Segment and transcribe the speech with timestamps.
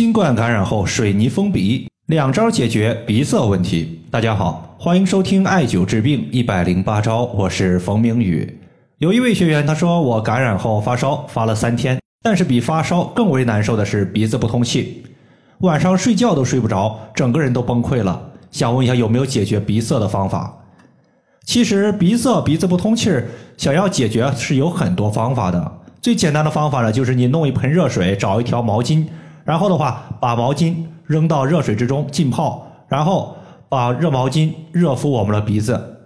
[0.00, 4.00] 新冠感染后水泥封鼻，两招解决鼻塞问题。
[4.10, 8.58] 大家好，欢迎收听艾灸治病一百零八招，我是冯明宇。
[8.96, 15.02] 有一位学员他说，我感染后发烧发了三天，但是比发烧更为难受的是鼻子不通气，
[15.58, 18.30] 晚上睡觉都睡不着，整个人都崩溃了。
[18.50, 20.64] 想问一下有没有解决鼻塞的方法？
[21.44, 23.26] 其实鼻塞、鼻子不通气儿，
[23.58, 25.72] 想要解决是有很多方法的。
[26.00, 29.04] 最简单的方法呢，就是你弄一盆热水，找一条毛巾。
[29.50, 30.76] 然后的话，把毛巾
[31.06, 33.34] 扔到热水之中浸泡，然后
[33.68, 35.98] 把热毛巾热敷我们的鼻子。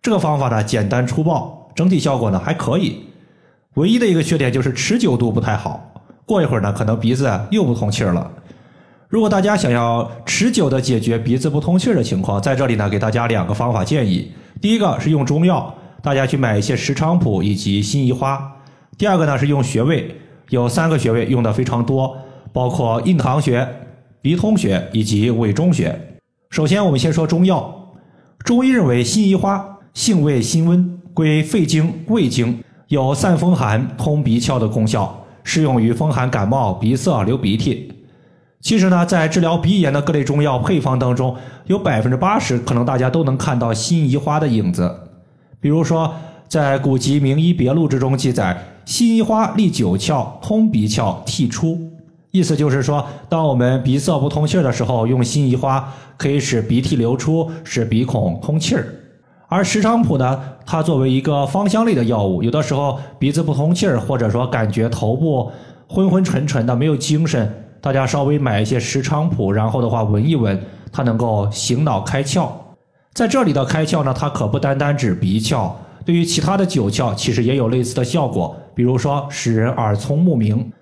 [0.00, 3.00] 这个方法呢，简单粗暴，整体效果呢还可以。
[3.74, 5.84] 唯一的一个缺点就是持久度不太好，
[6.24, 8.30] 过一会儿呢，可能鼻子又不通气了。
[9.08, 14.30] 如果大家想要持久的解决鼻子不通气的情况，在这里呢，给大家两个方法建议。
[14.60, 18.38] 第一个是用中药，大家去买一些石菖蒲以及辛夷花；
[18.96, 20.14] 第二个呢是用穴位，
[20.50, 22.16] 有三个穴位用的非常多。
[22.54, 23.66] 包括印堂穴、
[24.22, 25.92] 鼻通穴以及委中穴。
[26.50, 27.92] 首先，我们先说中药。
[28.44, 37.92] 中医认为，辛夷花性味辛温，归肺经、胃经，有散风寒、通鼻窍的功效，适用于风寒感冒、鼻塞、流鼻涕。
[38.60, 41.34] 其实呢，在治疗鼻炎的各类中药配方当中，
[41.66, 44.94] 有百分之八十可能大家都能看到辛夷花的影子。
[45.58, 46.14] 比如说，
[46.46, 51.90] 在古籍《名医别录》之中记载，辛夷花利九窍，通鼻窍，涕出。
[52.34, 58.88] 意思就是说，当我们鼻塞不通气儿的时候，用辛夷花可以使鼻涕流出，使鼻孔通气儿。
[59.46, 65.48] 而石菖蒲呢，它作为一个芳香类的药物，有的时候鼻子不通气儿，或者说感觉头部
[65.88, 67.48] 昏昏沉沉的，没有精神，
[67.80, 70.60] 大家稍微买一些石菖蒲，然后的话闻一闻，
[70.90, 72.48] 它能够醒脑开窍。
[73.12, 75.70] 在这里的开窍呢，它可不单单指鼻窍，
[76.04, 80.72] 对于其他的九窍，其实也有类似的效果，比如说使人耳聪目明。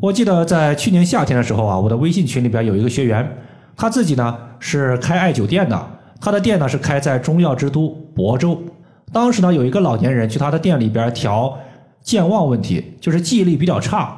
[0.00, 3.28] 我记得在去年夏天的时候啊，我的微信群里边有一个学员，
[3.76, 5.86] 他自己呢是开艾灸店的，
[6.20, 8.62] 他的店呢是开在中药之都亳州。
[9.12, 11.58] 当时呢有一个老年人去他的店里边调
[12.00, 14.16] 健忘问题，就是记忆力比较差，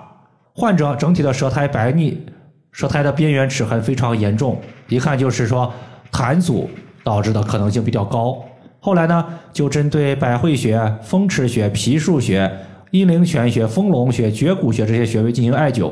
[0.53, 2.27] 患者整体的舌苔白腻，
[2.73, 5.73] 舌苔的边缘齿痕非常严重，一看就是说
[6.13, 6.69] 痰阻
[7.03, 8.37] 导致的可能性比较高。
[8.81, 12.51] 后来呢就针对百会穴、风池穴、脾腧穴。
[12.91, 15.91] 阴陵泉穴、丰隆穴、绝骨穴这些穴位进行艾灸。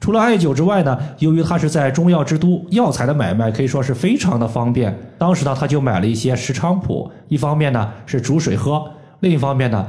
[0.00, 4.96] 除了艾灸之外呢，由于他是在中药之都，药材的买卖可以说是非常的方便。
[5.18, 8.82] 当时呢，他就买了一些石菖蒲，一方面呢是煮水喝，
[9.20, 9.84] 另一方面呢，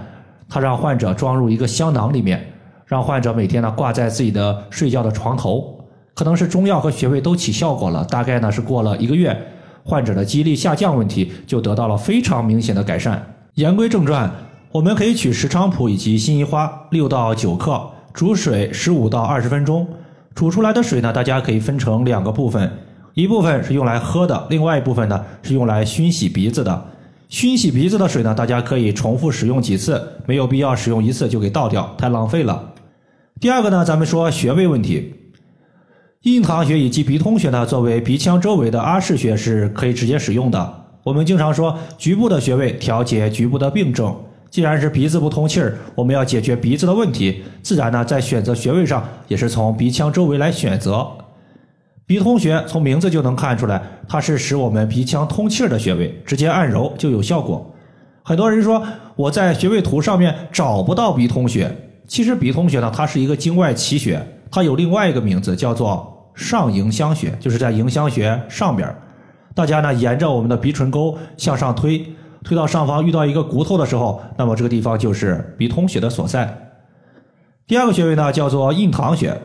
[0.50, 2.44] 他让患者装入一个香囊里面，
[2.88, 5.80] 让患者每天呢挂在自己的睡觉的床头。
[6.16, 9.40] 可能是中药和穴位都起效果了，大概呢是过了一个月，
[9.84, 13.24] 患者的记忆力下降问题就得到了非常明显的改善。
[13.54, 14.30] 言归正传。
[14.72, 19.88] 我们可以取石菖蒲以及辛夷花六到九克，煮水十五到二十分钟。
[20.36, 22.72] 煮出来的水呢，大家可以分成两个部分，
[23.16, 26.86] 一部分是用来喝的，另外一部分呢是用来熏洗鼻子的。
[27.30, 32.74] 熏洗鼻子的水呢，大家可以重复使用几次，没有必要使用一次就给倒掉，太浪费了。
[33.42, 35.16] 第二个呢，咱们说穴位问题，
[36.22, 40.86] 印堂穴以及鼻通穴呢，作为鼻腔周围的阿是穴是可以直接使用的。
[41.04, 44.16] 我们经常说局部的穴位调节局部的病症。
[44.50, 51.08] 既然是鼻子不通气儿，我们要解决鼻子的问题，自然呢，在选择穴位上也是从鼻腔周围来选择。
[52.08, 57.72] 鼻通穴从名字就能看出来，它是使我们鼻腔通气儿的穴位，直接按揉就有效果。
[58.24, 58.84] 很多人说
[59.16, 61.72] 我在穴位图上面找不到鼻通穴，
[62.08, 68.92] 其实鼻通穴呢，它是一个经外奇穴，它有另外一个名字叫做上迎香穴，就是在迎香穴上边。
[69.54, 72.04] 大家呢，沿着我们的鼻唇沟向上推。
[72.44, 76.72] 推到上方遇到一个骨头的时候，那么这个地方就是鼻通穴的所在。
[77.68, 79.40] 第二个穴位呢叫做印堂穴，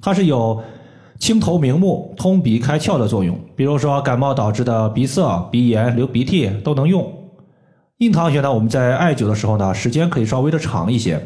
[0.00, 0.60] 它是有
[1.18, 3.38] 清头明目、通鼻开窍的作用。
[3.54, 7.06] 比如说感冒导致的鼻塞、鼻炎、流鼻涕都能用。
[7.98, 11.20] 印堂穴呢，我们在艾灸的时候呢，时间可以稍微的长一些。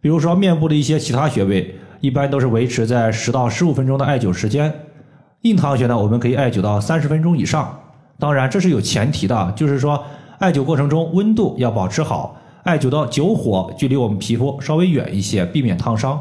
[0.00, 4.72] 比如说面部的一些其他穴位，一般都是维持在十到十五分钟的艾灸时间。
[5.42, 7.80] 印堂穴呢，我们可以艾灸到三十分钟以上。
[8.18, 10.04] 当然这是有前提的，就是说。
[10.40, 16.18] 艾灸过程中温度要保持好，艾灸到灸火距离我们皮肤稍微远一些，避免烫伤。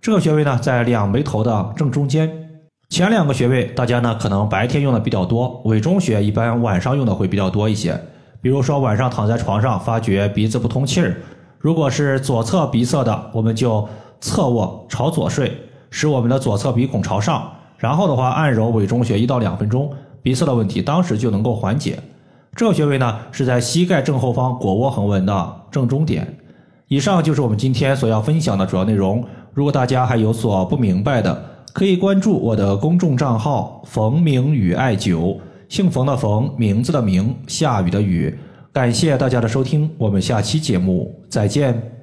[0.00, 2.30] 这个穴位呢在两眉头的正中间。
[2.90, 8.00] 前两个穴位大家呢可能白天用的比较多，委中穴一般晚上用的会比较多一些。
[8.40, 11.16] 比如说晚上躺在床上发觉鼻子不通气儿，
[11.58, 13.88] 如果是左侧鼻塞的，我们就
[14.20, 15.52] 侧卧朝左睡，
[15.90, 19.92] 使我们的左侧鼻孔朝上，然后的话按揉委中穴一到两分钟，
[20.22, 21.98] 鼻塞的问题当时就能够缓解。
[22.54, 26.36] 这个穴位呢是在膝盖正后方腘窝横纹的正中点。
[26.88, 29.24] 以上就是我们今天所要分享的主要内容。
[29.54, 35.36] 如果大家还有所不明白的可以关注我的公众账号冯明宇艾灸
[35.68, 38.36] 姓冯的冯名字的名下雨的雨。
[38.72, 41.99] 感谢大家的收听我们下期节目再见。